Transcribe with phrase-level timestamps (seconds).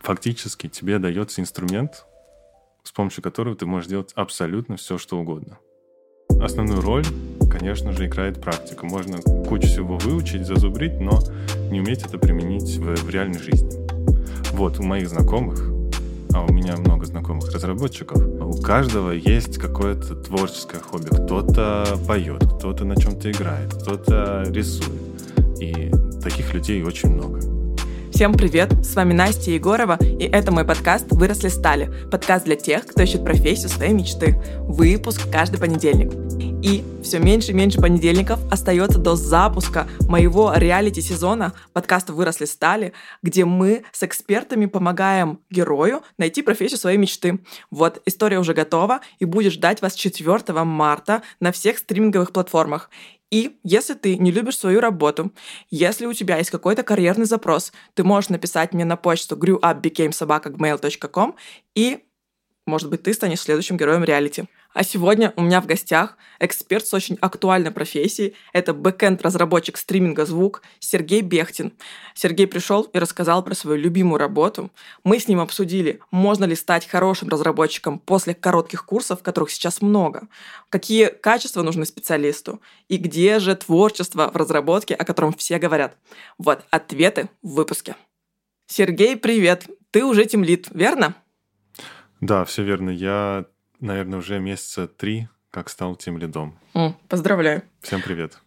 [0.00, 2.06] фактически тебе дается инструмент,
[2.82, 5.58] с помощью которого ты можешь делать абсолютно все, что угодно.
[6.40, 7.04] Основную роль,
[7.50, 8.86] конечно же, играет практика.
[8.86, 11.20] Можно кучу всего выучить, зазубрить, но
[11.70, 13.70] не уметь это применить в, в реальной жизни.
[14.52, 15.60] Вот, у моих знакомых,
[16.32, 21.08] а у меня много знакомых разработчиков, у каждого есть какое-то творческое хобби.
[21.08, 25.02] Кто-то поет, кто-то на чем-то играет, кто-то рисует.
[25.60, 25.90] И
[26.22, 27.39] таких людей очень много.
[28.20, 28.70] Всем привет!
[28.84, 31.90] С вами Настя Егорова, и это мой подкаст «Выросли стали».
[32.10, 34.38] Подкаст для тех, кто ищет профессию своей мечты.
[34.58, 36.12] Выпуск каждый понедельник.
[36.62, 43.46] И все меньше и меньше понедельников остается до запуска моего реалити-сезона подкаста «Выросли стали», где
[43.46, 47.38] мы с экспертами помогаем герою найти профессию своей мечты.
[47.70, 52.90] Вот, история уже готова и будет ждать вас 4 марта на всех стриминговых платформах.
[53.30, 55.32] И если ты не любишь свою работу,
[55.70, 61.36] если у тебя есть какой-то карьерный запрос, ты можешь написать мне на почту grewupbecamesobaka.gmail.com
[61.76, 62.00] и,
[62.66, 64.48] может быть, ты станешь следующим героем реалити.
[64.72, 68.34] А сегодня у меня в гостях эксперт с очень актуальной профессией.
[68.52, 71.72] Это бэкэнд-разработчик стриминга «Звук» Сергей Бехтин.
[72.14, 74.70] Сергей пришел и рассказал про свою любимую работу.
[75.02, 80.28] Мы с ним обсудили, можно ли стать хорошим разработчиком после коротких курсов, которых сейчас много,
[80.68, 85.96] какие качества нужны специалисту и где же творчество в разработке, о котором все говорят.
[86.38, 87.96] Вот ответы в выпуске.
[88.68, 89.66] Сергей, привет!
[89.90, 91.16] Ты уже тимлит, верно?
[92.20, 92.90] Да, все верно.
[92.90, 93.46] Я
[93.80, 96.58] наверное, уже месяца три, как стал тем лидом.
[97.08, 97.62] Поздравляю.
[97.80, 98.38] Всем привет.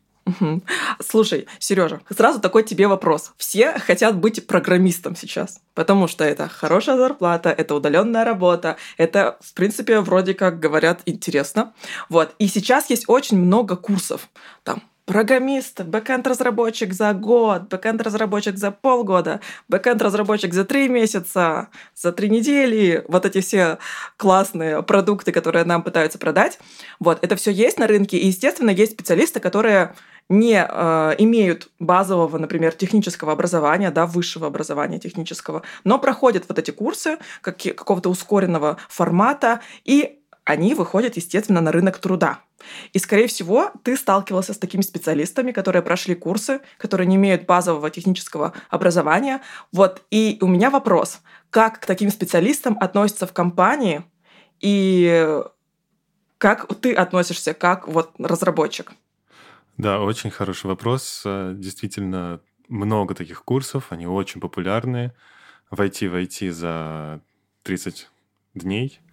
[1.01, 3.33] Слушай, Сережа, сразу такой тебе вопрос.
[3.35, 9.53] Все хотят быть программистом сейчас, потому что это хорошая зарплата, это удаленная работа, это, в
[9.53, 11.73] принципе, вроде как говорят, интересно.
[12.07, 12.35] Вот.
[12.39, 14.29] И сейчас есть очень много курсов.
[14.63, 23.03] Там программист, бэкэнд-разработчик за год, бэкэнд-разработчик за полгода, бэкэнд-разработчик за три месяца, за три недели.
[23.07, 23.77] Вот эти все
[24.17, 26.59] классные продукты, которые нам пытаются продать.
[26.99, 28.17] Вот, это все есть на рынке.
[28.17, 29.93] И, естественно, есть специалисты, которые
[30.29, 36.71] не э, имеют базового, например, технического образования, да, высшего образования технического, но проходят вот эти
[36.71, 42.41] курсы как, какого-то ускоренного формата, и они выходят, естественно, на рынок труда.
[42.91, 47.89] И, скорее всего, ты сталкивался с такими специалистами, которые прошли курсы, которые не имеют базового
[47.89, 49.41] технического образования.
[49.71, 54.03] Вот, и у меня вопрос, как к таким специалистам относятся в компании,
[54.59, 55.41] и
[56.37, 58.93] как ты относишься как вот разработчик?
[59.77, 61.23] Да, очень хороший вопрос.
[61.25, 65.13] Действительно, много таких курсов, они очень популярны.
[65.71, 67.21] Войти в IT за
[67.63, 68.09] 30
[68.53, 68.99] дней–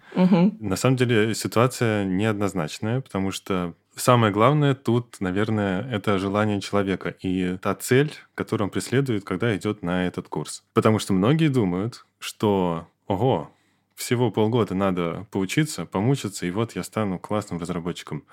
[0.61, 7.57] На самом деле ситуация неоднозначная, потому что самое главное тут, наверное, это желание человека и
[7.59, 10.65] та цель, которую он преследует, когда идет на этот курс.
[10.75, 13.51] Потому что многие думают, что, ого,
[13.95, 18.25] всего полгода надо поучиться, помучиться, и вот я стану классным разработчиком.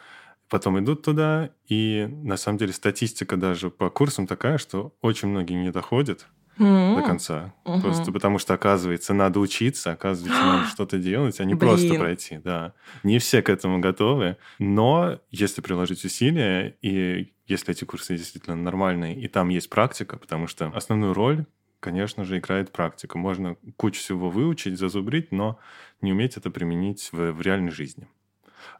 [0.49, 5.55] Потом идут туда, и на самом деле статистика даже по курсам такая, что очень многие
[5.55, 6.25] не доходят
[6.57, 6.95] mm-hmm.
[6.95, 7.53] до конца.
[7.65, 7.81] Mm-hmm.
[7.81, 11.69] Просто потому что, оказывается, надо учиться, оказывается, надо что-то делать, а не Блин.
[11.71, 12.39] просто пройти.
[12.43, 12.73] Да.
[13.03, 19.19] Не все к этому готовы, но если приложить усилия, и если эти курсы действительно нормальные,
[19.19, 21.45] и там есть практика, потому что основную роль
[21.79, 23.17] конечно же, играет практика.
[23.17, 25.59] Можно кучу всего выучить, зазубрить, но
[26.01, 28.07] не уметь это применить в, в реальной жизни.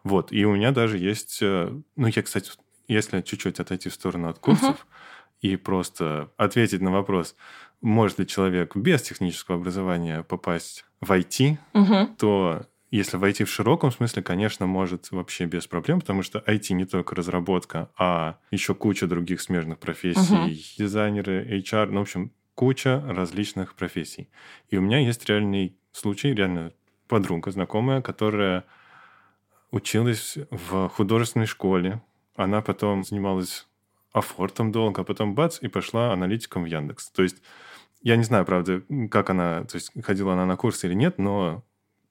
[0.04, 0.32] Вот.
[0.32, 1.40] И у меня даже есть...
[1.42, 2.52] Э, ну, я, кстати,
[2.88, 5.17] если чуть-чуть отойти в сторону от курсов uh-huh.
[5.42, 7.36] И просто ответить на вопрос,
[7.82, 12.16] может ли человек без технического образования попасть в IT, угу.
[12.18, 16.86] то если войти в широком смысле, конечно, может вообще без проблем, потому что IT не
[16.86, 20.50] только разработка, а еще куча других смежных профессий, угу.
[20.78, 24.30] дизайнеры, HR, ну, в общем, куча различных профессий.
[24.70, 26.72] И у меня есть реальный случай, реально
[27.08, 28.66] подруга знакомая, которая
[29.72, 32.02] училась в художественной школе.
[32.36, 33.68] Она потом занималась
[34.12, 37.12] афортом долго, а потом бац, и пошла аналитиком в Яндекс.
[37.12, 37.38] То есть
[38.02, 41.64] я не знаю, правда, как она, то есть ходила она на курсы или нет, но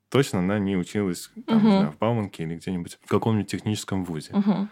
[0.08, 1.62] точно она не училась там, uh-huh.
[1.62, 4.32] не знаю, в Бауманке или где-нибудь в каком-нибудь техническом вузе.
[4.32, 4.68] Uh-huh.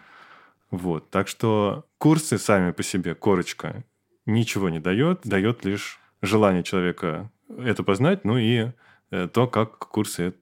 [0.71, 3.83] Вот, так что курсы сами по себе, корочка,
[4.25, 8.71] ничего не дает, дает лишь желание человека это познать, ну и
[9.11, 10.33] э, то, как курсы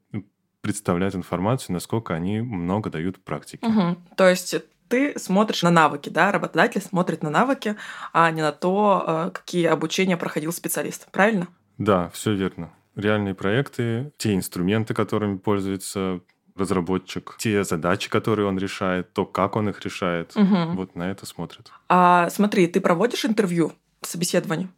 [0.62, 3.66] представляют информацию, насколько они много дают практики.
[3.66, 3.98] Угу.
[4.16, 4.56] То есть
[4.88, 7.76] ты смотришь на навыки, да, работодатель смотрит на навыки,
[8.12, 11.10] а не на то, э, какие обучения проходил специалист.
[11.12, 11.48] Правильно?
[11.78, 12.72] Да, все верно.
[12.96, 16.22] Реальные проекты, те инструменты, которыми пользуется
[16.56, 20.74] разработчик, те задачи, которые он решает, то, как он их решает, угу.
[20.74, 21.72] вот на это смотрят.
[21.90, 24.70] А смотри, ты проводишь интервью, собеседование?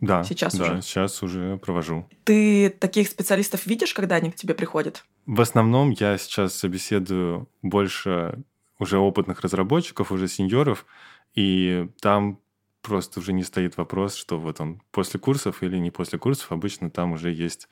[0.00, 0.82] Да, сейчас да, уже?
[0.82, 2.06] сейчас уже провожу.
[2.24, 5.04] Ты таких специалистов видишь, когда они к тебе приходят?
[5.24, 8.42] В основном я сейчас собеседую больше
[8.78, 10.86] уже опытных разработчиков, уже сеньоров,
[11.34, 12.40] и там
[12.82, 16.52] просто уже не стоит вопрос, что вот он после курсов или не после курсов.
[16.52, 17.68] Обычно там уже есть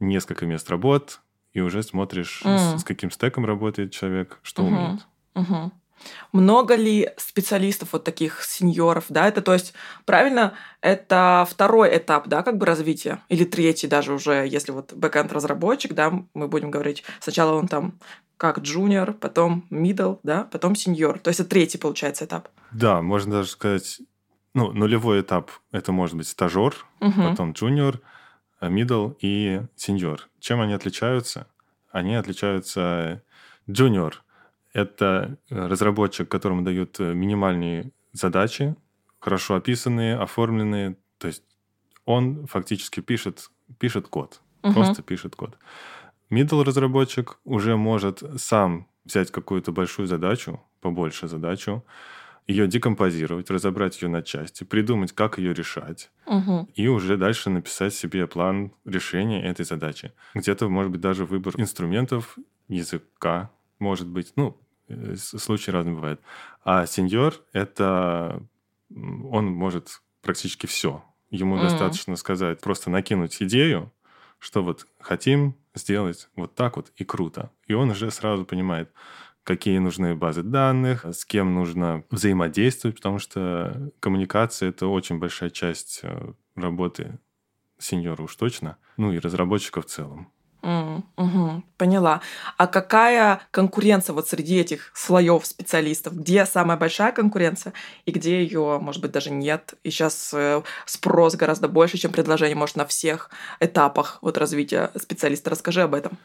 [0.00, 1.20] несколько мест работ,
[1.52, 2.58] и уже смотришь, Mm.
[2.58, 4.74] с, с каким стеком работает человек, что Мгм.
[4.76, 5.06] умеет.
[5.34, 5.72] Мгм.
[6.32, 9.26] Много ли специалистов вот таких сеньоров, да?
[9.28, 9.72] Это, то есть,
[10.04, 10.52] правильно,
[10.82, 13.22] это второй этап, да, как бы развития?
[13.30, 17.98] Или третий даже уже, если вот бэкэнд разработчик, да, мы будем говорить, сначала он там
[18.36, 21.18] как джуниор, потом middle, да, потом сеньор.
[21.18, 22.48] То есть это третий, получается, этап.
[22.72, 24.00] Да, можно даже сказать,
[24.54, 27.30] ну, нулевой этап— это может быть стажер, Мгм.
[27.30, 28.00] потом junior,
[28.60, 30.28] э, middle и сеньор.
[30.40, 31.46] Чем они отличаются?
[31.90, 33.22] Они отличаются...
[33.68, 34.12] Junior—
[34.72, 38.76] это э, разработчик, которому дают э, минимальные задачи,
[39.18, 40.96] хорошо описанные, оформленные.
[41.18, 41.42] То есть
[42.04, 44.74] он фактически пишет, пишет код, Мгм.
[44.74, 45.58] просто пишет код.
[46.30, 51.84] Middle разработчик уже может сам взять какую-то большую задачу, побольше задачу,
[52.46, 56.68] ее декомпозировать, разобрать ее на части, придумать, как ее решать, Мгм.
[56.74, 60.12] и уже дальше написать себе план решения этой задачи.
[60.34, 62.36] Где-то, может быть, даже выбор инструментов,
[62.68, 64.32] языка, может быть.
[64.36, 64.56] Ну,
[64.88, 66.20] э, случаи разные бывают.
[66.64, 68.42] А сеньор— это...
[68.90, 71.04] Он может практически все.
[71.30, 71.62] Ему М.
[71.62, 73.92] достаточно сказать, просто накинуть идею,
[74.38, 77.50] что вот хотим сделать вот так вот и круто.
[77.66, 78.92] И он уже сразу понимает,
[79.44, 86.00] какие нужны базы данных, с кем нужно взаимодействовать, потому что коммуникация— это очень большая часть
[86.02, 87.20] э, работы
[87.78, 90.32] сеньора уж точно, ну и разработчика в целом.
[91.16, 92.20] Мгм, Поняла.
[92.56, 96.14] А какая конкуренция вот среди этих слоев специалистов?
[96.14, 97.72] Где самая большая конкуренция
[98.04, 99.74] и где ее, может быть, даже нет?
[99.82, 100.34] И сейчас
[100.86, 103.30] спрос гораздо больше, чем предложение, может, на всех
[103.60, 105.50] этапах вот развития специалиста.
[105.50, 106.18] Расскажи об этом.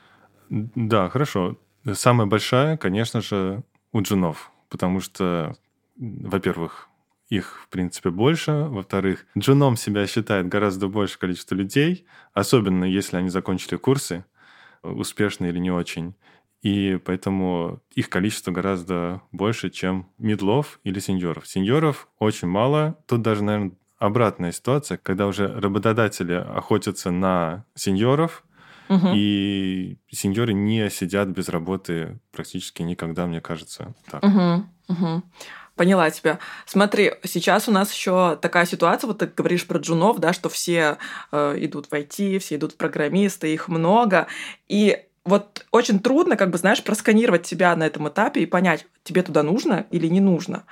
[0.50, 1.58] Да, хорошо.
[1.94, 5.56] Самая большая, конечно же, у джунов, потому что,
[5.98, 6.90] во-первых,
[7.30, 8.52] их, в принципе, больше.
[8.52, 14.26] Во-вторых, джуном себя считает гораздо большее количество людей, особенно если они закончили курсы,
[14.84, 16.16] успешно или не очень.
[16.62, 21.48] И поэтому их количество гораздо больше, чем медлов или сеньоров.
[21.48, 22.98] Сеньоров очень мало.
[23.08, 28.44] Тут даже, наверное, обратная ситуация, когда уже работодатели охотятся на сеньоров,
[29.16, 33.96] и сеньоры не сидят без работы практически никогда, мне кажется.
[34.10, 34.22] Так.
[35.76, 36.40] Поняла тебя.
[36.66, 40.98] Смотри, сейчас у нас еще такая ситуация, вот ты говоришь про джунов, да, что все
[41.32, 44.28] э, идут в IT, все идут в программисты, их много.
[44.68, 49.24] И вот очень трудно, как бы, знаешь, просканировать тебя на этом этапе и понять, тебе
[49.24, 50.66] туда нужно или не нужно.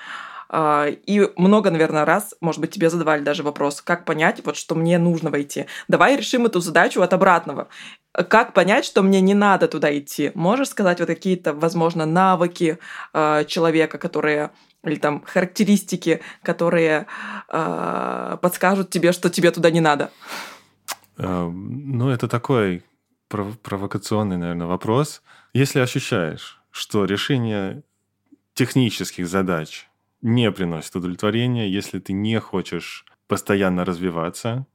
[0.50, 4.74] А, И много, наверное, раз, может быть, тебе задавали даже вопрос, как понять, вот, что
[4.76, 5.68] мне нужно войти.
[5.88, 7.70] Давай решим эту задачу от обратного.
[8.12, 10.32] Как понять, что мне не надо туда идти?
[10.34, 12.80] Можешь сказать вот какие-то, возможно, навыки
[13.14, 14.50] э, человека, которые
[14.84, 17.06] или там характеристики, которые
[17.50, 20.12] э, подскажут тебе, что тебе туда не надо?
[21.18, 22.84] Э, Ну, это такой
[23.30, 25.22] пров- провокационный, наверное, вопрос.
[25.54, 27.84] Если ощущаешь, что решение
[28.54, 29.88] технических задач
[30.22, 34.66] не приносит удовлетворения, если ты не хочешь постоянно развиваться,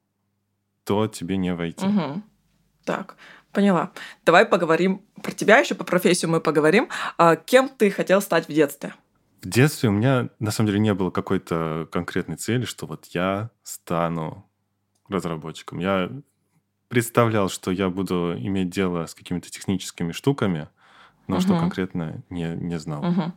[0.84, 1.86] то тебе не войти.
[1.86, 2.22] Мгм.
[2.84, 3.16] Так,
[3.52, 3.90] поняла.
[4.26, 6.88] Давай поговорим про тебя еще по профессию мы поговорим.
[7.18, 8.94] А кем ты хотел стать в детстве?
[9.44, 13.50] В детстве у меня, на самом деле, не было какой-то конкретной цели, что вот я
[13.62, 14.48] стану
[15.06, 15.80] разработчиком.
[15.80, 16.10] Я
[16.88, 20.68] представлял, что я буду иметь дело с какими-то техническими штуками,
[21.28, 21.60] но что Мгм.
[21.60, 23.02] конкретно не, не знал.
[23.02, 23.34] Мгм.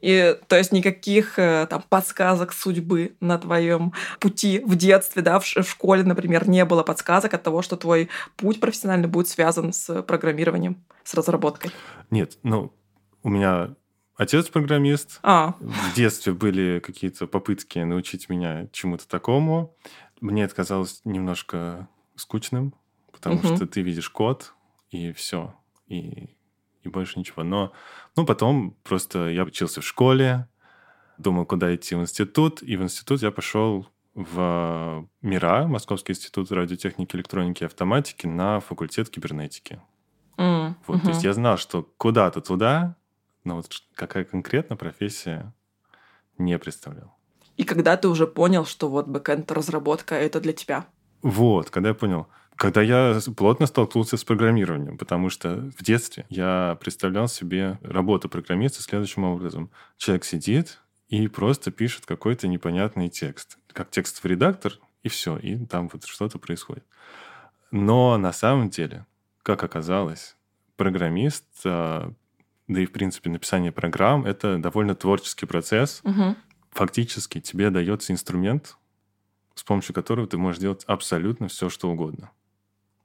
[0.00, 5.44] И то есть никаких э, там подсказок судьбы на твоем пути в детстве, да, в,
[5.44, 10.02] в школе, например, не было подсказок от того, что твой путь профессиональный будет связан с
[10.02, 11.70] программированием, с разработкой.
[12.10, 12.72] Нет, ну,
[13.22, 13.74] у меня
[14.16, 15.20] отец программист.
[15.22, 19.76] А, В детстве были какие-то попытки научить меня чему-то такому.
[20.20, 22.74] Мне это казалось немножко скучным,
[23.12, 23.56] потому Мгм.
[23.56, 24.54] что ты видишь код,
[24.90, 25.54] и все.
[25.86, 26.36] И,
[26.82, 27.42] и больше ничего.
[27.42, 27.72] Но
[28.16, 30.48] ну, потом просто я учился в школе,
[31.18, 37.16] думал, куда идти в институт, и в институт я пошел в МИРА, Московский институт радиотехники,
[37.16, 39.80] электроники и автоматики, на факультет кибернетики.
[40.38, 42.96] м, Вот, То есть я знал, что куда-то туда,
[43.44, 45.52] но вот какая конкретно профессия
[46.38, 47.16] не представлял.
[47.56, 50.86] И когда ты уже понял, что вот бэкэнд разработка это для тебя?
[51.22, 56.76] Вот, когда я понял, когда я плотно столкнулся с программированием, потому что в детстве я
[56.80, 59.70] представлял себе работу программиста следующим образом.
[59.96, 63.58] Человек сидит и просто пишет какой-то непонятный текст.
[63.72, 66.84] Как текстовый редактор, и все, и там вот что-то происходит.
[67.70, 69.06] Но на самом деле,
[69.42, 70.36] как оказалось,
[70.76, 72.12] программист, а,
[72.68, 76.00] да и, в принципе, написание программ— это довольно творческий процесс.
[76.04, 76.36] Угу.
[76.70, 78.76] Фактически тебе дается инструмент,
[79.54, 82.30] с помощью которого ты можешь делать абсолютно все, что угодно.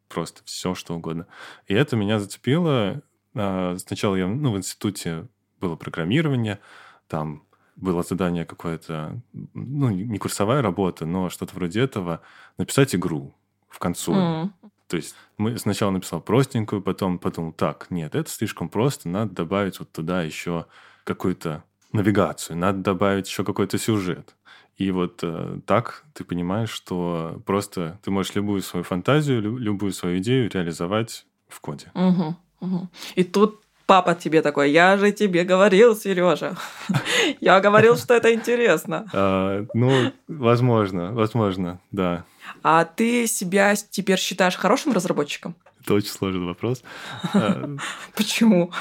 [0.08, 1.28] Просто все, что угодно.
[1.68, 3.02] И это меня зацепило.
[3.36, 5.28] А, сначала я ну, в институте
[5.60, 6.60] было программирование,
[7.08, 7.44] там
[7.76, 9.22] было задание какое-то,
[9.54, 12.22] ну, не курсовая работа, но что-то вроде этого,
[12.58, 13.36] написать игру
[13.70, 14.18] в консоль.
[14.18, 14.54] М.
[14.90, 19.80] То есть мы сначала написал простенькую, потом подумал, так, нет, это слишком просто, надо добавить
[19.80, 20.66] вот туда еще
[21.04, 24.36] какую-то навигацию, надо добавить еще какой-то сюжет.
[24.78, 29.92] И вот э, так ты понимаешь, что просто ты можешь любую свою фантазию, лю- любую
[29.92, 31.92] свою идею реализовать в коде.
[31.94, 32.90] Мгм, мгм.
[33.16, 36.56] И тут папа тебе такой, я же тебе говорил, Сережа.
[37.42, 39.06] Я говорил, что это интересно.
[39.14, 42.24] А, ну, возможно, возможно, да.
[42.64, 45.56] А ты себя теперь считаешь хорошим разработчиком?
[45.82, 46.84] Это очень сложный вопрос.
[47.34, 47.76] А,
[48.16, 48.72] Почему?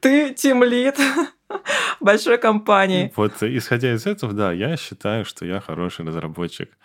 [0.00, 0.96] Ты тимлид
[2.00, 3.12] большой компании.
[3.16, 6.76] Вот исходя из этого, да, я считаю, что я хороший разработчик.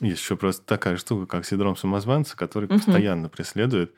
[0.00, 3.94] Еще просто такая штука, как синдром самозванца, который постоянно преследует,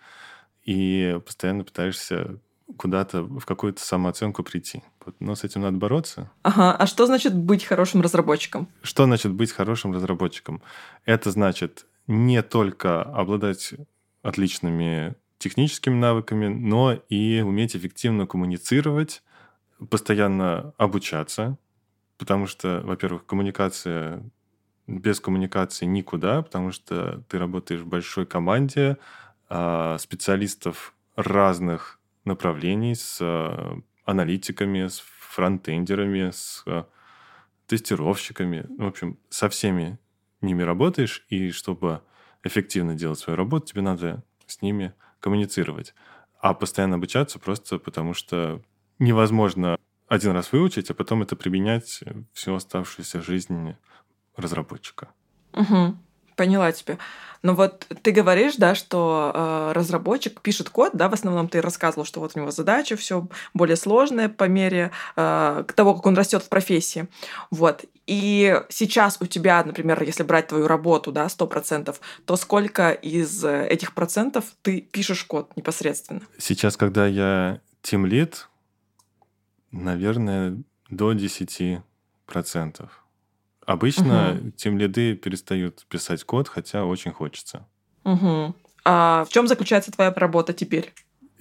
[0.64, 2.38] и постоянно пытаешься
[2.76, 4.82] куда-то в какую-то самооценку прийти.
[5.20, 6.30] Но с этим надо бороться.
[6.42, 8.68] Ага, а что значит быть хорошим разработчиком?
[8.82, 10.62] Что значит быть хорошим разработчиком?
[11.04, 13.74] Это значит не только обладать
[14.22, 19.22] отличными техническими навыками, но и уметь эффективно коммуницировать,
[19.90, 21.58] постоянно обучаться,
[22.16, 24.22] потому что, во-первых, коммуникация
[24.86, 28.98] без коммуникации никуда, потому что ты работаешь в большой команде
[29.48, 36.86] а, специалистов разных направлений с а, аналитиками, с фронтендерами, с а,
[37.66, 38.66] тестировщиками.
[38.78, 39.98] В общем, со всеми
[40.40, 42.02] ними работаешь, и чтобы
[42.42, 45.94] эффективно делать свою работу, тебе надо с ними коммуницировать.
[46.40, 48.62] А постоянно обучаться просто потому, что
[48.98, 53.74] невозможно один раз выучить, а потом это применять всю оставшуюся жизнь
[54.36, 55.08] разработчика.
[55.52, 55.96] Угу,
[56.36, 56.98] поняла тебя.
[57.44, 62.06] Но вот ты говоришь, да, что э, разработчик пишет код, да, в основном ты рассказывал,
[62.06, 66.42] что вот у него задача все более сложная по мере э, того, как он растет
[66.42, 67.06] в профессии.
[67.50, 67.84] Вот.
[68.06, 73.66] И сейчас у тебя, например, если брать твою работу, да, 100%, то сколько из э,
[73.68, 76.22] этих процентов ты пишешь код непосредственно?
[76.38, 78.36] Сейчас, когда я Lead,
[79.70, 81.82] наверное, до 10%.
[83.66, 84.52] Обычно Мгм.
[84.52, 87.66] тем лиды перестают писать код, хотя очень хочется.
[88.04, 88.54] Угу.
[88.84, 90.92] А в чем заключается твоя работа теперь?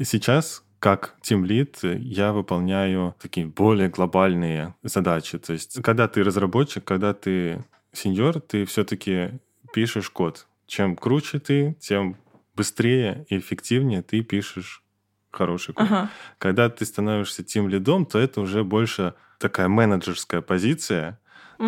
[0.01, 5.37] Сейчас, как Team Lead, я выполняю такие более глобальные задачи.
[5.37, 9.39] То есть, когда ты разработчик, когда ты сеньор, ты все-таки
[9.73, 10.47] пишешь код.
[10.65, 12.17] Чем круче ты, тем
[12.55, 14.83] быстрее и эффективнее ты пишешь
[15.31, 15.85] хороший код.
[15.85, 16.09] Ага.
[16.37, 21.19] Когда ты становишься тем лидом, то это уже больше такая менеджерская позиция,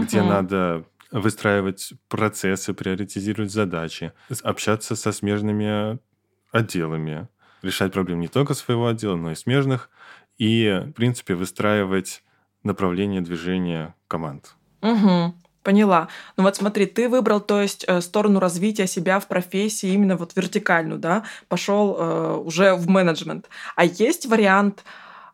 [0.02, 0.30] где Мгм.
[0.30, 4.12] надо выстраивать процессы, приоритизировать задачи,
[4.44, 6.00] общаться со смежными
[6.52, 7.28] отделами,
[7.62, 9.90] решать проблемы не только своего отдела, но и смежных,
[10.38, 12.24] и, в принципе, выстраивать
[12.64, 14.56] направление движения команд.
[14.82, 16.10] Угу, поняла.
[16.38, 20.36] Ну вот смотри, ты выбрал, то есть, э, сторону развития себя в профессии именно вот
[20.36, 23.48] вертикальную, да, пошел э, уже в менеджмент.
[23.76, 24.84] А есть вариант,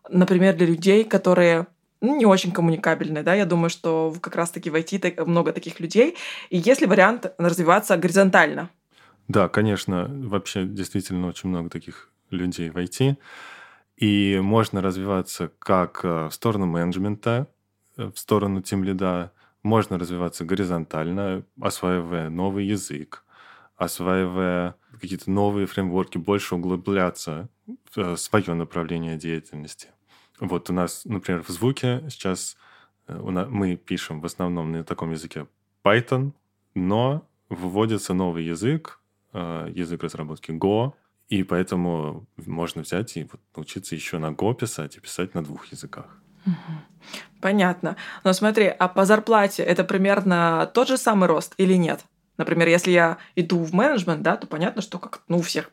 [0.10, 1.68] например, для людей, которые
[2.02, 6.18] не очень коммуникабельные, да, я думаю, что как раз-таки в IT много таких людей.
[6.50, 8.70] И есть ли вариант развиваться горизонтально?
[9.28, 13.18] Да, конечно, вообще действительно очень много таких людей в IT.
[13.98, 17.48] И можно развиваться как э, в сторону менеджмента,
[17.98, 19.32] э, в сторону тимлида,
[19.62, 23.24] можно развиваться горизонтально, осваивая новый язык,
[23.76, 27.48] осваивая какие-то новые фреймворки, больше углубляться
[27.94, 29.90] в свое направление деятельности.
[30.42, 32.58] Вот у нас, например, в звуке сейчас
[33.08, 35.46] э, у на- мы пишем в основном на таком языке
[35.84, 36.32] Python,
[36.76, 39.00] но вводится новый язык,
[39.34, 40.94] э, язык разработки Go,
[41.30, 45.72] и поэтому можно взять и вот научиться еще на Go писать и писать на двух
[45.72, 46.18] языках.
[47.40, 47.96] Понятно.
[48.24, 52.06] Но смотри, а по зарплате это примерно тот же самый рост или нет?
[52.42, 55.70] Например, если я иду в менеджмент, да, то понятно, что как ну, у всех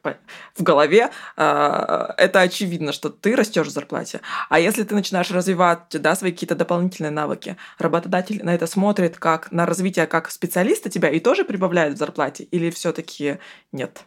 [0.55, 1.09] в голове
[1.39, 4.21] э, это очевидно, что ты растешь в зарплате.
[4.51, 9.51] А если ты начинаешь развивать да, свои какие-то дополнительные навыки, работодатель на это смотрит как
[9.51, 13.39] на развитие как специалиста тебя и тоже прибавляет в зарплате, или все-таки
[13.73, 14.05] нет?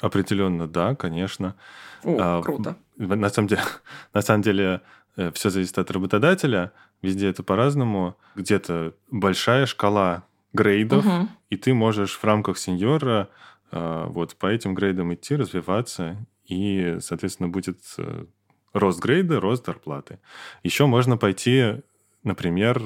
[0.00, 1.56] Определенно, да, конечно.
[2.04, 2.76] О, А, круто.
[2.96, 3.62] На самом деле,
[4.14, 4.80] на самом деле
[5.32, 6.70] все зависит от работодателя.
[7.02, 8.16] Везде это по-разному.
[8.36, 10.22] Где-то большая шкала
[10.54, 11.28] грейдов, Мгм.
[11.50, 13.28] и ты можешь в рамках сеньора
[13.70, 18.26] э, вот по этим грейдам идти, развиваться, и, соответственно, будет э,
[18.72, 20.20] рост грейда, рост зарплаты.
[20.62, 21.82] Еще можно пойти,
[22.22, 22.80] например,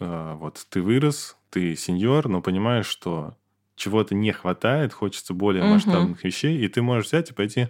[0.00, 3.36] э, вот ты вырос, ты сеньор, но понимаешь, что
[3.76, 5.72] чего-то не хватает, хочется более Мгм.
[5.72, 7.68] масштабных вещей, и ты можешь взять и пойти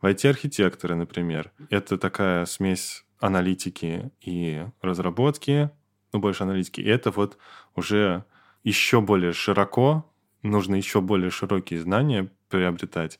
[0.00, 1.50] в IT-архитекторы, например.
[1.70, 5.70] Это такая смесь аналитики и разработки,
[6.12, 6.80] ну, больше аналитики.
[6.80, 7.38] И это вот
[7.74, 8.24] уже
[8.64, 10.04] еще более широко,
[10.42, 13.18] нужно еще более широкие знания приобретать,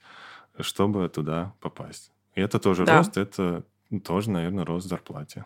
[0.60, 2.12] чтобы туда попасть.
[2.34, 2.98] И это тоже Да.
[2.98, 3.64] рост, это
[4.04, 5.44] тоже, наверное, рост в зарплате.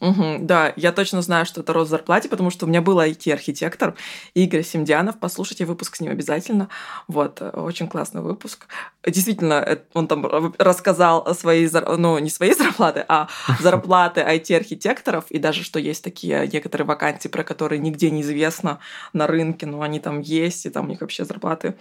[0.00, 2.98] Мгм, да, я точно знаю, что это рост в зарплате, потому что у меня был
[2.98, 3.94] IT-архитектор
[4.34, 5.18] Игорь Семдянов.
[5.18, 6.68] Послушайте выпуск с ним обязательно.
[7.08, 8.66] Вот, э, очень классный выпуск.
[9.06, 13.28] Действительно, э, он там рассказал зар- ну, не своей зарплаты, а
[13.60, 18.80] зарплаты IT-архитекторов, и даже что есть такие некоторые вакансии, про которые нигде не известно
[19.14, 21.74] на рынке, но они там есть, и там у них вообще зарплаты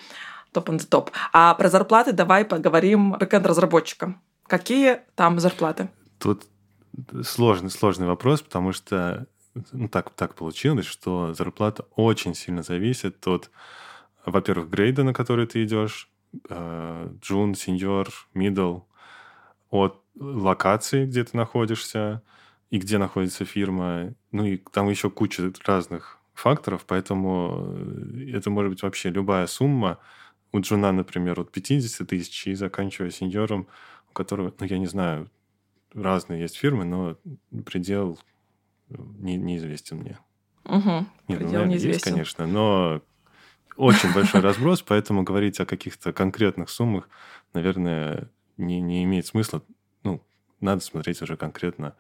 [0.54, 1.12] топ on the топ.
[1.34, 4.22] А про зарплаты давай поговорим бэкэнд-разработчикам.
[4.48, 5.90] Какие там зарплаты?
[6.18, 6.48] Тут
[7.24, 9.28] сложный, сложный вопрос, потому что
[9.72, 13.50] ну, так, так получилось, что зарплата очень сильно зависит от,
[14.25, 16.10] во-первых, грейда, на который ты идешь,
[16.50, 18.80] э, джун, сеньор, мидл,
[19.70, 22.22] от локации, где ты находишься,
[22.70, 24.14] и где находится фирма.
[24.32, 30.00] Ну и там еще куча разных факторов, поэтому э, это может быть вообще любая сумма.
[30.52, 33.68] У джуна, например, от 50 тысяч и заканчивая сеньором,
[34.10, 35.30] у которого, ну, я не знаю,
[35.96, 37.18] разные есть фирмы, но
[37.66, 38.20] предел
[38.90, 40.20] не, неизвестен мне.
[40.66, 42.12] Угу, Нет, ну, предел есть, неизвестен.
[42.12, 43.02] конечно, но
[43.78, 47.10] очень большой разброс, поэтому говорить о каких-то конкретных суммах,
[47.54, 49.62] наверное, не, не имеет смысла.
[50.04, 50.22] Ну,
[50.60, 51.96] надо смотреть уже конкретно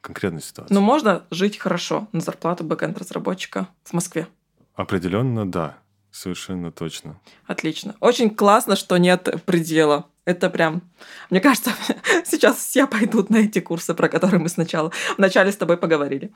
[0.00, 0.74] конкретную ситуацию.
[0.74, 4.28] Но можно жить хорошо на зарплату бэкэнд-разработчика в Москве.
[4.74, 5.78] Определенно, да,
[6.10, 7.20] совершенно точно.
[7.46, 7.94] Отлично.
[8.00, 10.06] Очень классно, что нет предела.
[10.28, 10.82] Это прям...
[11.30, 11.72] Мне кажется,
[12.26, 16.34] сейчас все пойдут на эти курсы, про которые мы сначала вначале с тобой поговорили.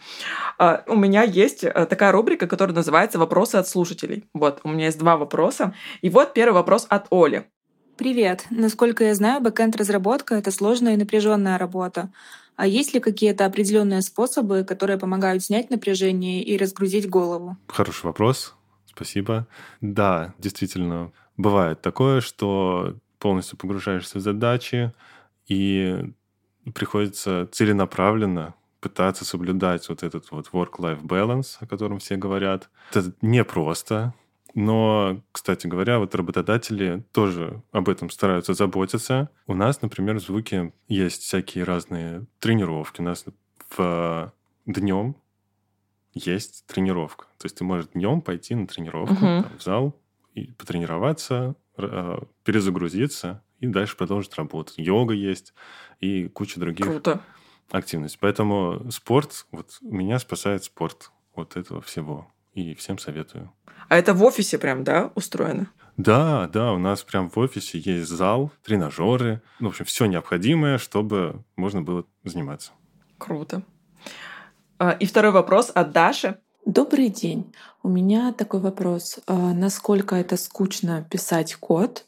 [0.59, 4.25] А, У меня есть э, такая рубрика, которая называется «Вопросы от слушателей».
[4.33, 5.75] Вот, у меня есть два вопроса.
[6.01, 7.45] И вот первый вопрос от Оли.
[7.99, 8.47] Привет.
[8.49, 12.11] Насколько я знаю, бэкэнд-разработка— это сложная и напряженная работа.
[12.57, 17.59] А есть ли какие-то определенные способы, которые помогают снять напряжение и разгрузить голову?
[17.69, 18.55] Хороший вопрос.
[18.87, 19.47] Спасибо.
[19.83, 24.93] Да, действительно, бывает такое, что полностью погружаешься в задачи,
[25.47, 26.13] и
[26.75, 32.69] приходится целенаправленно пытаться соблюдать вот этот вот work-life balance, о котором все говорят.
[32.91, 34.13] Это непросто,
[34.55, 39.31] но, кстати говоря, вот работодатели тоже об этом стараются заботиться.
[39.47, 43.01] У нас, например, в Звуке есть всякие разные тренировки.
[43.01, 43.25] У нас
[43.77, 44.33] в
[44.67, 45.15] днем
[46.13, 47.27] есть тренировка.
[47.39, 49.43] То есть ты можешь днем пойти на тренировку Мгм.
[49.45, 49.97] там, в зал
[50.35, 51.55] и потренироваться,
[52.45, 54.73] перезагрузиться и дальше продолжить работу.
[54.77, 55.55] Йога есть
[56.01, 57.21] и куча других Круто.
[57.71, 58.19] активностей.
[58.21, 62.29] Поэтому спорт, вот меня спасает спорт вот этого всего.
[62.55, 63.51] И всем советую.
[63.89, 65.69] А это в офисе прям, да, устроено?
[65.97, 70.77] Да, да, у нас прям в офисе есть зал, тренажеры, ну, в общем, все необходимое,
[70.79, 72.73] чтобы можно было заниматься.
[73.17, 73.63] Круто.
[74.79, 76.39] А, И второй вопрос от Даши.
[76.65, 77.53] Добрый день.
[77.83, 79.19] У меня такой вопрос.
[79.27, 82.07] А, Насколько это скучно писать код?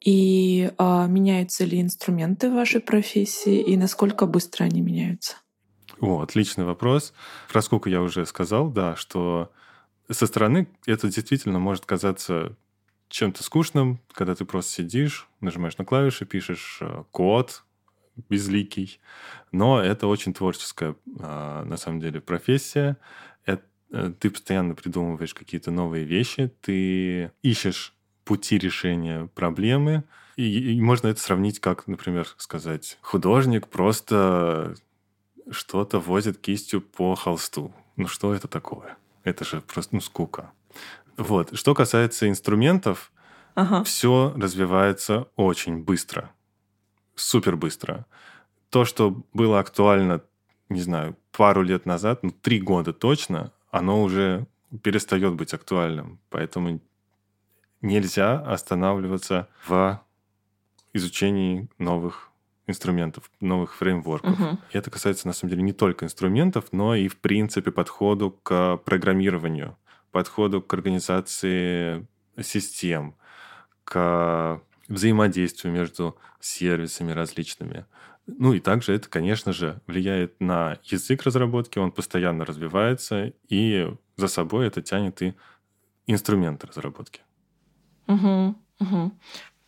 [0.00, 3.62] И а, меняются ли инструменты в вашей профессии?
[3.62, 5.36] И насколько быстро они меняются?
[6.00, 7.14] О, отличный вопрос.
[7.50, 9.50] Про скуку я уже сказал, да, что
[10.10, 12.56] со стороны это действительно может казаться
[13.08, 17.64] чем-то скучным, когда ты просто сидишь, нажимаешь на клавиши, пишешь э, код
[18.28, 19.00] безликий.
[19.50, 22.98] Но это очень творческая, а, на самом деле, профессия.
[23.46, 23.58] Э- э,
[24.18, 30.04] Ты постоянно придумываешь какие-то новые вещи, ты ищешь пути решения проблемы,
[30.36, 34.74] и, и можно это сравнить как, например, сказать, художник просто
[35.50, 37.72] что-то возит кистью по холсту.
[37.96, 38.96] Ну что это такое?
[39.22, 40.50] Это же просто ну, скука.
[41.16, 41.56] Вот.
[41.56, 43.12] Что касается инструментов,
[43.54, 43.84] Ага.
[43.84, 46.32] все развивается очень быстро.
[47.14, 48.06] Супер быстро.
[48.70, 50.22] То, что было актуально,
[50.68, 54.46] не знаю, пару лет назад, ну, три года точно, оно уже
[54.82, 56.20] перестает быть актуальным.
[56.30, 56.80] Поэтому
[57.80, 60.00] нельзя останавливаться в
[60.92, 62.30] изучении новых
[62.66, 64.38] инструментов, новых фреймворков.
[64.38, 64.58] Мгм.
[64.70, 68.78] И это касается, на самом деле, не только инструментов, но и, в принципе, подходу к
[68.78, 69.76] программированию,
[70.12, 72.06] подходу к организации
[72.40, 73.16] систем,
[73.84, 77.86] к взаимодействию между сервисами различными.
[78.26, 84.28] Ну и также это, конечно же, влияет на язык разработки, он постоянно развивается, и за
[84.28, 85.34] собой это тянет и
[86.06, 87.20] инструменты разработки.
[88.06, 89.12] Угу, угу.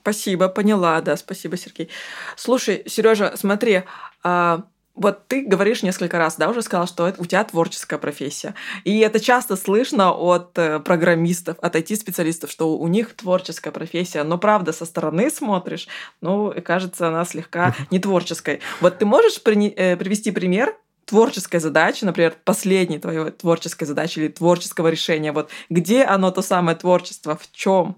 [0.00, 1.90] Спасибо, поняла, да, спасибо, Сергей.
[2.36, 3.82] Слушай, Сережа, смотри,
[4.22, 4.64] а,
[4.96, 8.54] вот ты говоришь несколько раз, да, уже сказал, что у тебя творческая профессия.
[8.84, 14.22] И это часто слышно от э, программистов, от IT-специалистов, что у них творческая профессия.
[14.24, 15.86] Но правда, со стороны смотришь,
[16.22, 18.60] ну, и кажется, она слегка не творческой.
[18.80, 24.88] Вот ты можешь э, привести пример творческой задачи, например, последней твоей творческой задачи или творческого
[24.88, 27.96] решения, вот где оно то самое творчество, в чем?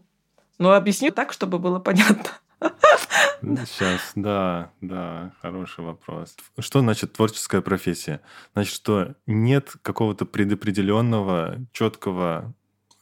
[0.59, 2.31] Ну, объясни так, чтобы было понятно.
[3.41, 6.37] Сейчас, да, да, хороший вопрос.
[6.59, 8.21] Что значит творческая профессия?
[8.53, 12.55] Значит, что нет какого-то предопределенного, четкого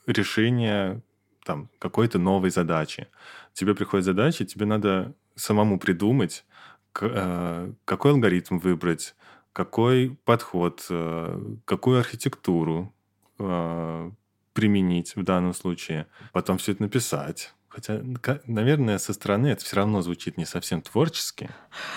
[0.07, 1.03] решения
[1.45, 3.09] там какой-то новой задачи.
[3.55, 6.45] Тебе приходит задача, тебе надо самому придумать,
[7.01, 9.15] э, какой алгоритм выбрать,
[9.53, 12.93] какой подход, э, какую архитектуру
[13.39, 14.11] э,
[14.53, 17.55] применить в данном случае, потом все это написать.
[17.77, 18.01] Хотя,
[18.47, 21.51] наверное, со стороны это все равно звучит не совсем творчески.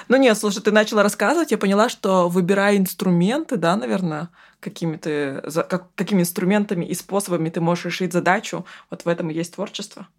[0.10, 4.28] Ну нет, слушай, ты начала рассказывать, я поняла, что выбирая инструменты, да, наверное,
[4.60, 9.34] какими ты, как, какими инструментами и способами ты можешь решить задачу, вот в этом и
[9.34, 10.10] есть творчество.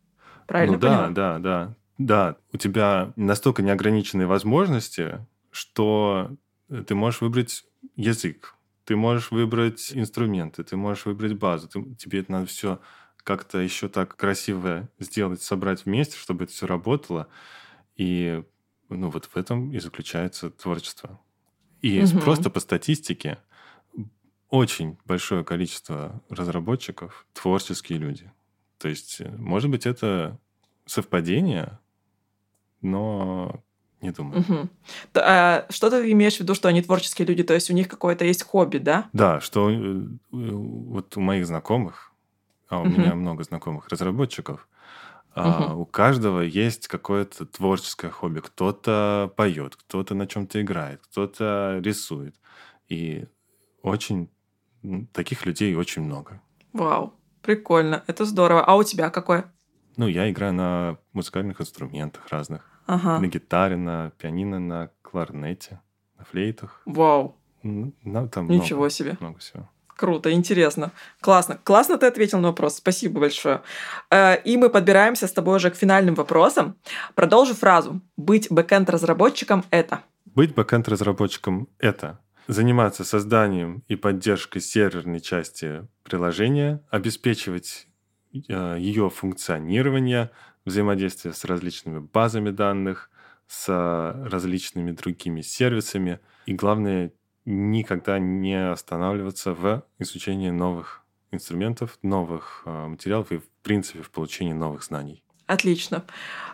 [0.46, 1.08] Правильно ну, да, поняла?
[1.10, 1.74] да, да.
[1.98, 6.30] Да, у тебя настолько неограниченные возможности, что
[6.86, 8.54] ты можешь выбрать язык,
[8.86, 12.80] ты можешь выбрать инструменты, ты можешь выбрать базу, ты, тебе это надо все
[13.22, 17.28] как-то еще так красиво сделать, собрать вместе, чтобы это все работало.
[17.96, 18.42] И
[18.88, 21.20] ну вот в этом и заключается творчество.
[21.82, 22.20] И угу.
[22.20, 23.38] просто по статистике
[24.50, 28.30] очень большое количество разработчиков творческие люди.
[28.78, 30.38] То есть, э, может быть, это
[30.86, 31.78] совпадение,
[32.82, 33.62] но
[34.00, 34.40] не думаю.
[34.40, 34.68] Угу.
[35.14, 37.42] А, что ты имеешь в виду, что они творческие люди?
[37.42, 39.08] То есть у них какое-то есть хобби, да?
[39.12, 42.09] Да, что э, вот у моих знакомых,
[42.70, 42.90] а у угу.
[42.90, 44.66] меня много знакомых разработчиков,
[45.34, 45.42] угу.
[45.44, 48.40] а, у каждого есть какое-то творческое хобби.
[48.40, 52.36] Кто-то поет, кто-то на чем-то играет, кто-то рисует.
[52.88, 53.26] И
[53.82, 54.30] очень
[55.12, 56.40] таких людей очень много.
[56.72, 58.64] Вау, прикольно, это здорово.
[58.64, 59.52] А у тебя какое?
[59.96, 62.64] Ну, я играю на музыкальных инструментах разных.
[62.86, 63.18] Ага.
[63.18, 65.80] На гитаре, на пианино, на кларнете,
[66.16, 66.82] на флейтах.
[66.86, 67.36] Вау.
[67.62, 67.92] Ну,
[68.28, 69.16] там Ничего много, себе.
[69.20, 69.68] Много всего.
[70.00, 70.92] Круто, интересно.
[71.20, 71.60] Классно.
[71.62, 72.76] Классно ты ответил на вопрос.
[72.76, 73.60] Спасибо большое.
[74.10, 76.78] Э, и мы подбираемся с тобой уже к финальным вопросам.
[77.14, 78.00] Продолжу фразу.
[78.16, 80.00] Быть бэкэнд-разработчиком— это?
[80.24, 87.86] Быть бэкэнд-разработчиком— это заниматься созданием и поддержкой серверной части приложения, обеспечивать
[88.32, 90.30] э, ее функционирование,
[90.64, 93.10] взаимодействие с различными базами данных,
[93.48, 96.20] с различными другими сервисами.
[96.46, 97.12] И главное,
[97.50, 104.52] никогда не останавливаться в изучении новых инструментов, новых э, материалов и, в принципе, в получении
[104.52, 105.22] новых знаний.
[105.50, 106.04] Отлично.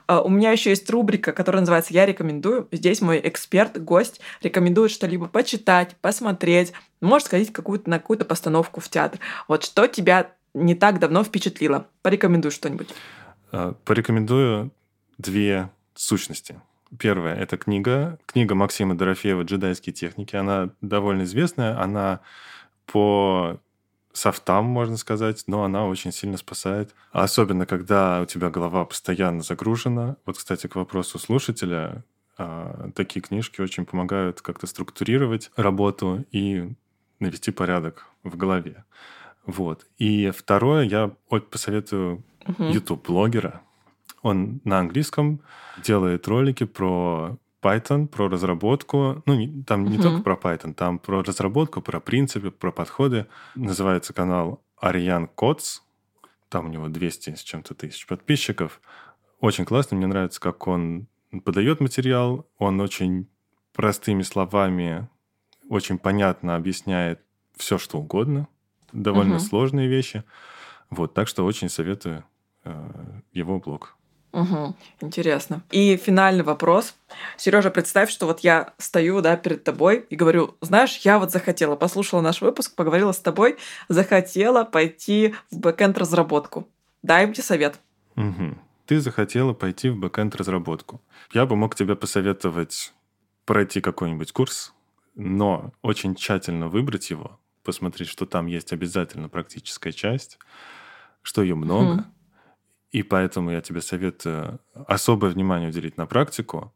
[0.07, 2.67] А, у меня еще есть рубрика, которая называется «Я рекомендую».
[2.73, 8.89] Здесь мой эксперт, гость рекомендует что-либо почитать, посмотреть, может сходить какую-то, на какую-то постановку в
[8.89, 9.21] театр.
[9.49, 11.89] Вот что тебя не так давно впечатлило?
[12.01, 12.89] Порекомендуй что-нибудь.
[13.53, 14.73] А, порекомендую
[15.19, 16.61] две сущности.
[16.99, 18.19] Первая– это книга.
[18.27, 20.37] Книга Максима Дорофеева «Джедайские техники».
[20.37, 21.81] Она довольно известная.
[21.81, 22.21] Она
[22.87, 23.59] по
[24.13, 26.95] софтам, можно сказать, но она очень сильно спасает.
[27.13, 30.17] Особенно, когда у тебя голова постоянно загружена.
[30.25, 32.05] Вот, кстати, к вопросу слушателя,
[32.39, 36.73] а, такие книжки очень помогают как-то структурировать работу и
[37.19, 38.85] навести порядок в голове.
[39.45, 39.87] Вот.
[39.99, 41.13] И второе, я
[41.51, 42.25] посоветую
[42.59, 43.63] YouTube-блогера.
[44.27, 45.41] Он на английском
[45.85, 49.23] делает ролики про Python, про разработку.
[49.25, 50.03] Ну, там не uh-huh.
[50.03, 53.27] только про Python, там про разработку, про принципы, про подходы.
[53.55, 55.81] Называется канал Arian Codes.
[56.49, 58.81] Там у него 200 с чем-то тысяч подписчиков.
[59.39, 61.07] Очень классно, мне нравится, как он
[61.45, 62.49] подает материал.
[62.59, 63.29] Он очень
[63.75, 65.09] простыми словами,
[65.69, 67.21] очень понятно объясняет
[67.57, 68.49] все, что угодно.
[68.93, 69.41] Довольно uh-huh.
[69.49, 70.25] сложные вещи.
[70.91, 72.25] Вот, так что очень советую
[72.65, 73.97] э, его блог.
[74.33, 75.63] Угу, интересно.
[75.71, 76.95] И финальный вопрос.
[77.37, 81.77] Сережа, представь, что вот я стою, да, перед тобой и говорю, знаешь, я вот захотела,
[81.77, 83.57] послушала наш выпуск, поговорила с тобой,
[83.89, 86.69] захотела пойти в бэкенд разработку.
[87.03, 87.81] Дай мне совет.
[88.17, 88.59] Угу.
[88.87, 91.01] Ты захотела пойти в бэкенд разработку.
[91.33, 92.93] Я бы мог тебе посоветовать
[93.47, 94.75] пройти какой-нибудь курс,
[95.15, 100.39] но очень тщательно выбрать его, посмотреть, что там есть обязательно практическая часть,
[101.23, 102.05] что ее много, угу
[102.97, 106.73] и поэтому я тебе советую особое внимание уделить на практику,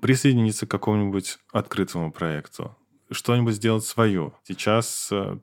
[0.00, 2.76] присоединиться к какому-нибудь открытому проекту,
[3.10, 4.34] что-нибудь сделать свое.
[4.44, 5.38] Сейчас э,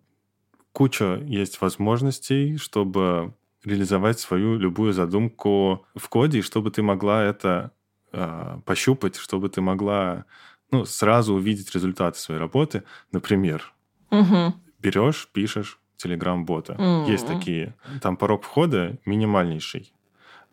[0.72, 3.34] куча есть возможностей, чтобы
[3.66, 7.74] реализовать свою любую задумку в коде, и чтобы ты могла это
[8.14, 10.24] э, пощупать, чтобы ты могла
[10.72, 12.84] ну, сразу увидеть результаты своей работы.
[13.12, 13.74] Например,
[14.12, 14.54] Угу.
[14.80, 16.76] берешь, пишешь Telegram-бота.
[16.80, 17.04] М.
[17.06, 17.76] Есть такие.
[18.02, 19.94] Там порог входа минимальнейший.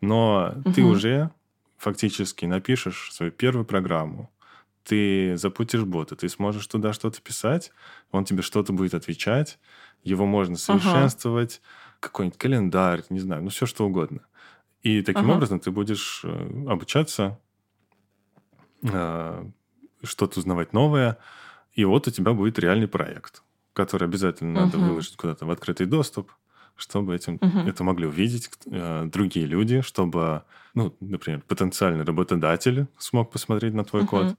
[0.01, 0.91] Но ты Мгм.
[0.93, 1.31] уже
[1.79, 4.31] фактически напишешь свою первую программу.
[4.85, 7.73] Ты запустишь бота, ты сможешь туда что-то писать,
[8.13, 9.59] он тебе что-то будет отвечать,
[10.05, 11.61] его можно совершенствовать,
[12.01, 14.21] какой-нибудь календарь, не знаю, ну все что угодно.
[14.83, 15.37] И таким Ага.
[15.39, 16.29] образом ты будешь э,
[16.69, 17.41] обучаться,
[18.83, 19.45] э,
[20.03, 21.19] что-то узнавать новое,
[21.73, 23.43] и вот у тебя будет реальный проект,
[23.77, 24.89] который обязательно надо Мгм.
[24.89, 26.33] выложить куда-то в открытый доступ,
[26.77, 27.69] чтобы этим, Мгм.
[27.69, 30.43] это могли увидеть э, другие люди, чтобы,
[30.75, 34.09] ну, например, потенциальный работодатель смог посмотреть на твой Мгм.
[34.11, 34.37] код.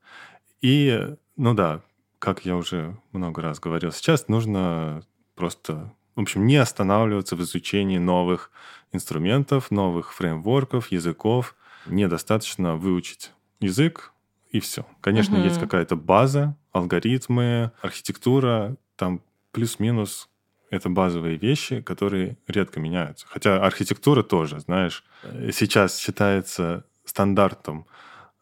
[0.62, 1.82] И, ну да,
[2.20, 5.04] как я уже много раз говорил, сейчас нужно
[5.36, 8.52] просто, в общем, не останавливаться в изучении новых
[8.92, 11.56] инструментов, новых фреймворков, языков.
[11.86, 14.14] Недостаточно выучить язык,
[14.52, 14.86] и все.
[15.02, 15.46] Конечно, Мгм.
[15.46, 19.22] есть какая-то база, алгоритмы, архитектура, там
[19.58, 20.30] плюс-минус
[20.70, 23.26] это базовые вещи, которые редко меняются.
[23.28, 27.88] Хотя архитектура тоже, знаешь, э, сейчас считается стандартом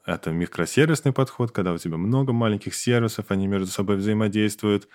[0.05, 4.87] это микросервисный подход, когда у тебя много маленьких сервисов, они между собой взаимодействуют,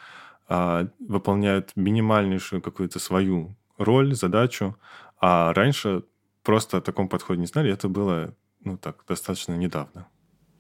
[0.49, 4.77] а, выполняют минимальнейшую какую-то свою роль, задачу.
[5.21, 6.05] А раньше
[6.43, 10.07] просто о таком подходе не знали, это было, ну так, достаточно недавно.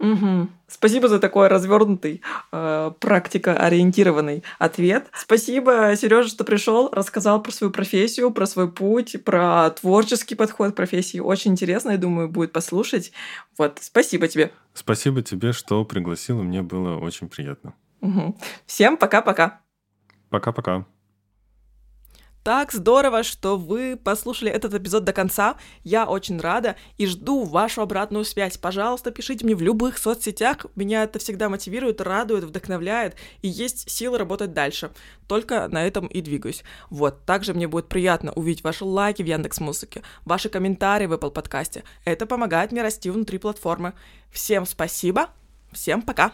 [0.01, 0.51] Мгм.
[0.67, 5.09] Спасибо за такой развернутый, э, практикоориентированный ответ.
[5.13, 10.77] Спасибо, Сережа, что пришел, рассказал про свою профессию, про свой путь, про творческий подход к
[10.77, 11.21] профессии.
[11.21, 13.13] Очень интересно, я думаю, будет послушать.
[13.59, 14.53] Вот, спасибо тебе.
[14.73, 17.75] Спасибо тебе, что пригласила, мне было очень приятно.
[18.01, 18.37] Мгм.
[18.65, 19.61] Всем пока-пока.
[20.31, 20.87] Пока-пока.
[22.43, 25.57] Так здорово, что вы послушали этот эпизод до конца.
[25.85, 28.57] Я очень рада и жду вашу обратную связь.
[28.57, 30.65] Пожалуйста, пишите мне в любых соцсетях.
[30.75, 33.17] Меня это всегда мотивирует, радует, вдохновляет.
[33.43, 34.91] И есть силы работать дальше.
[35.29, 36.65] Только на этом и двигаюсь.
[36.89, 37.27] Вот.
[37.27, 41.85] Также мне будет приятно увидеть ваши лайки в Яндекс Музыке, ваши комментарии в Apple подкасте.
[42.07, 43.93] Это помогает мне расти внутри платформы.
[44.31, 45.29] Всем спасибо.
[45.73, 46.33] Всем пока.